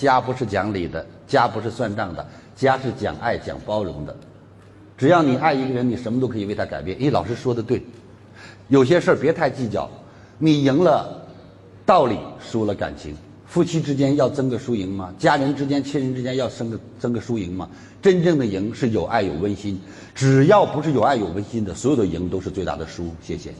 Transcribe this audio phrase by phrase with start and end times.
[0.00, 4.16] 家不是讲理的，家不是算账的，家是讲爱、讲包容的。
[4.98, 6.98] 只要你爱一个人，你什么都可以为他改变。
[6.98, 7.80] 诶，老师说的对，
[8.66, 9.88] 有些事儿别太计较。
[10.36, 11.24] 你赢了
[11.86, 13.16] 道理，输了感情。
[13.46, 15.14] 夫妻之间要争个输赢吗？
[15.16, 17.70] 家人之间、亲人之间要争个争个输赢吗？
[18.02, 19.80] 真正的赢是有爱有温馨。
[20.12, 23.14] 只要不是有爱有温馨的，所有的赢都是最大的输。
[23.22, 23.54] 谢谢。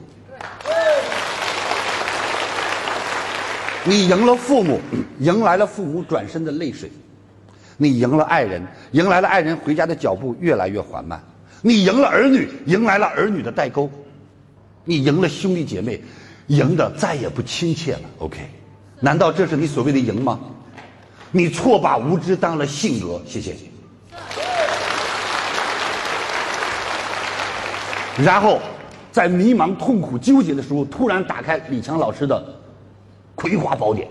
[3.86, 4.80] 你赢了父母，
[5.18, 6.88] 迎来了父母转身的泪水；
[7.76, 11.18] 你赢了爱人，迎来了爱人回家的脚步越来越缓慢；
[11.60, 13.86] 你赢了儿女，迎来了儿女的代沟；
[14.84, 16.02] 你赢了兄弟姐妹，
[16.46, 18.00] 赢的再也不亲切了。
[18.20, 18.38] OK，
[19.00, 20.40] 难道这是你所谓的赢吗？
[21.30, 23.20] 你错把无知当了性格。
[23.26, 23.54] 谢谢。
[28.16, 28.62] 然后，
[29.12, 32.42] 在迷茫、痛苦、纠结的时候，突然打开李强老师的。
[33.44, 34.08] 《葵花宝典》，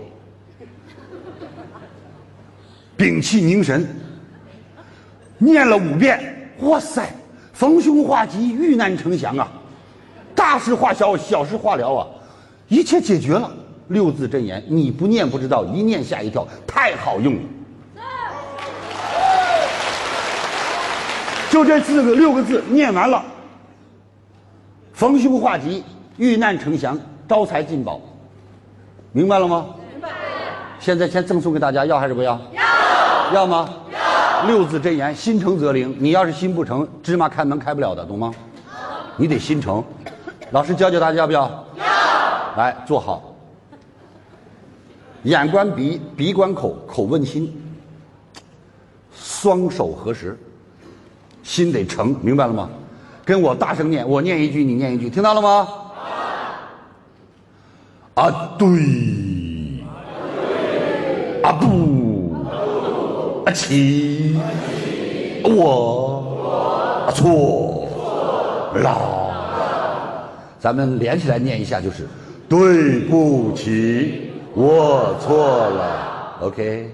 [2.96, 3.84] 屏气凝神，
[5.38, 6.52] 念了五遍。
[6.60, 7.10] 哇塞，
[7.52, 9.50] 逢凶化吉，遇难成祥啊！
[10.36, 12.06] 大事化小，小事化了啊！
[12.68, 13.50] 一切解决了。
[13.88, 17.40] 六字真言，你不念不知道，一念吓一跳，太好用了。
[21.50, 23.24] 就这四个六个字念完了，
[24.92, 25.82] 逢凶化吉，
[26.18, 28.00] 遇难成祥，招财进宝。
[29.14, 29.66] 明白了吗？
[29.92, 30.08] 明白。
[30.80, 32.32] 现在先赠送给大家，要还是不要？
[32.52, 33.32] 要。
[33.32, 33.68] 要吗？
[33.92, 34.46] 要。
[34.48, 35.96] 六字真言：心诚则灵。
[36.00, 38.34] 你要是心不诚，芝麻开门开不了的，懂吗？
[39.16, 39.84] 你得心诚。
[40.50, 41.42] 老师教教大家，要不要？
[41.76, 41.84] 要。
[42.56, 43.36] 来，坐好。
[45.22, 47.56] 眼观鼻，鼻观口，口问心。
[49.16, 50.36] 双手合十，
[51.44, 52.68] 心得诚，明白了吗？
[53.24, 55.68] 跟我大声念，我念一句，你念一句，听到了吗？
[58.14, 58.68] 啊对，
[61.42, 62.46] 啊不，
[63.44, 64.36] 啊起，
[65.42, 67.88] 我错
[68.74, 70.30] 了，
[70.60, 72.06] 咱们连起来念一下，就是
[72.48, 76.36] 对不起，我错了。
[76.40, 76.88] OK，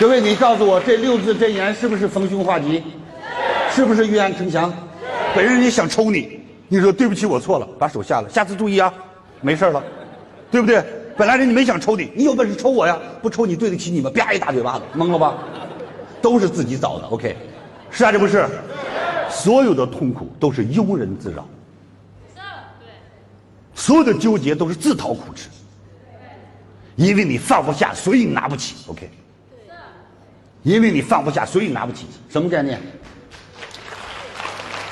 [0.00, 2.82] 各位，你告诉我，这六字真言是不是逢凶化吉？
[3.70, 4.72] 是不是遇难成祥？
[5.32, 6.39] 本人也想抽你。
[6.72, 8.94] 你说对不起，我错了，把手下了，下次注意啊，
[9.40, 9.82] 没事了，
[10.52, 10.80] 对不对？
[11.16, 14.08] 本来人家没想抽你，你有本事抽我呀，不抽你对得起你吗？
[14.14, 15.34] 啪一大嘴巴子，懵了吧？
[16.22, 17.36] 都是自己找的，OK，
[17.90, 18.46] 是啊，这不是？
[19.28, 21.44] 所有的痛苦都是庸人自扰，
[22.36, 22.42] 对
[23.74, 25.48] 所有的纠结都是自讨苦吃，
[26.96, 29.10] 对因为你放不下，所以你拿不起，OK，
[29.66, 29.74] 对
[30.62, 32.80] 因为你放不下，所以拿不起，什么概念？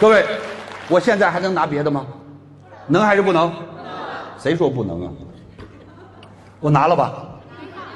[0.01, 0.27] 各位。
[0.89, 2.07] 我现在还能拿别的吗？
[2.87, 3.53] 能还是不能？
[4.39, 5.13] 谁说不能啊？
[6.61, 7.13] 我拿了吧？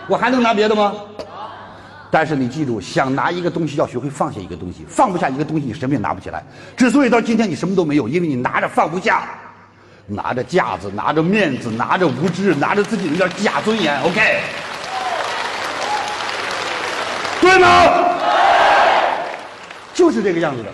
[0.06, 0.92] 我还能拿别的吗？
[2.10, 6.44] 但是你记住，想拿一个东西要学会放下一个东西，放不下一个东西，你什么也拿不起来。
[6.76, 9.28] 之所以到今天你什么都没有，因为你拿着放不下，
[10.06, 13.98] 拿着架子，拿着面子，拿着无知，拿着自己的点假尊严。
[14.02, 14.40] OK，
[17.40, 17.68] 对吗？
[19.94, 20.70] 就是这个样子的。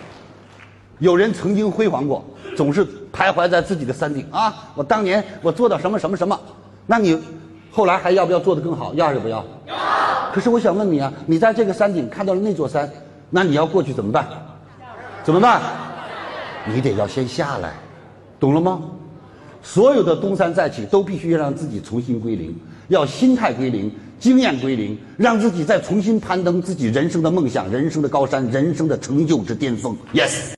[0.99, 2.25] 有人曾经辉煌过，
[2.57, 4.71] 总是徘徊在自己的山顶啊！
[4.75, 6.39] 我当年我做到什么什么什么，
[6.87, 7.19] 那你
[7.71, 8.93] 后来还要不要做得更好？
[8.95, 9.45] 要还是不要？
[9.67, 9.75] 要。
[10.33, 12.91] 可是我想问你啊，你在这个山顶看到了那座山，
[13.31, 14.27] 那你要过去怎么办？
[15.23, 15.61] 怎么办？
[16.67, 17.75] 你得要先下来，
[18.41, 18.83] 懂了吗？
[19.63, 22.55] 所有的东山再起都必须要让自己重新归零，
[22.89, 29.97] 要心态归零，经验归零，让自己再重新攀登自己人生的梦想、人生的高山、人生的成就之巅峰。
[30.13, 30.58] Yes。